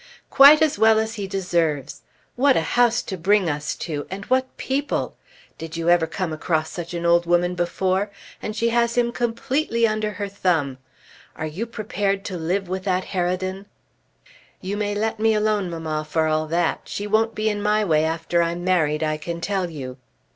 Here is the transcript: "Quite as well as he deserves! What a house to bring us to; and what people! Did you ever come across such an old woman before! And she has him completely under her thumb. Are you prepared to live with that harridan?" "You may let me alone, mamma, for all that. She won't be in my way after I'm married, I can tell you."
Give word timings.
"Quite 0.31 0.63
as 0.63 0.79
well 0.79 0.97
as 0.97 1.13
he 1.13 1.27
deserves! 1.27 2.01
What 2.35 2.57
a 2.57 2.61
house 2.61 3.03
to 3.03 3.17
bring 3.17 3.47
us 3.47 3.75
to; 3.75 4.07
and 4.09 4.25
what 4.25 4.57
people! 4.57 5.15
Did 5.59 5.77
you 5.77 5.89
ever 5.89 6.07
come 6.07 6.33
across 6.33 6.71
such 6.71 6.95
an 6.95 7.05
old 7.05 7.27
woman 7.27 7.53
before! 7.53 8.09
And 8.41 8.55
she 8.55 8.69
has 8.69 8.97
him 8.97 9.11
completely 9.11 9.85
under 9.85 10.13
her 10.13 10.27
thumb. 10.27 10.79
Are 11.35 11.45
you 11.45 11.67
prepared 11.67 12.25
to 12.25 12.35
live 12.39 12.67
with 12.67 12.83
that 12.85 13.05
harridan?" 13.13 13.67
"You 14.59 14.75
may 14.75 14.95
let 14.95 15.19
me 15.19 15.35
alone, 15.35 15.69
mamma, 15.69 16.03
for 16.09 16.25
all 16.25 16.47
that. 16.47 16.81
She 16.85 17.05
won't 17.05 17.35
be 17.35 17.47
in 17.47 17.61
my 17.61 17.85
way 17.85 18.03
after 18.03 18.41
I'm 18.41 18.63
married, 18.63 19.03
I 19.03 19.17
can 19.17 19.39
tell 19.39 19.69
you." 19.69 19.97